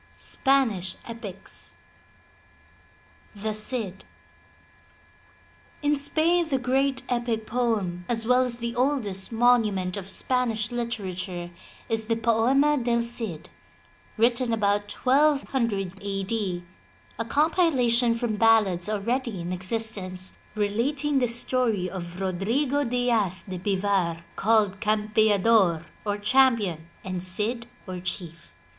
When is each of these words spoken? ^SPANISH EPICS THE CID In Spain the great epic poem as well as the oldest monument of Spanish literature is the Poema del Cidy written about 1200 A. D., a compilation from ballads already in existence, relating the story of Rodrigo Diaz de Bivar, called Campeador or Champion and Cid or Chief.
^SPANISH 0.17 0.95
EPICS 1.07 1.75
THE 3.35 3.53
CID 3.53 4.03
In 5.83 5.95
Spain 5.95 6.49
the 6.49 6.57
great 6.57 7.03
epic 7.07 7.45
poem 7.45 8.05
as 8.09 8.25
well 8.25 8.41
as 8.41 8.57
the 8.57 8.75
oldest 8.75 9.31
monument 9.31 9.97
of 9.97 10.09
Spanish 10.09 10.71
literature 10.71 11.51
is 11.87 12.05
the 12.05 12.15
Poema 12.15 12.79
del 12.79 13.03
Cidy 13.03 13.43
written 14.17 14.51
about 14.53 14.91
1200 14.91 15.93
A. 16.01 16.23
D., 16.23 16.63
a 17.19 17.23
compilation 17.25 18.15
from 18.15 18.37
ballads 18.37 18.89
already 18.89 19.39
in 19.39 19.53
existence, 19.53 20.35
relating 20.55 21.19
the 21.19 21.27
story 21.27 21.87
of 21.87 22.19
Rodrigo 22.19 22.83
Diaz 22.83 23.43
de 23.43 23.59
Bivar, 23.59 24.23
called 24.35 24.79
Campeador 24.79 25.85
or 26.03 26.17
Champion 26.17 26.87
and 27.03 27.21
Cid 27.21 27.67
or 27.87 27.99
Chief. 27.99 28.51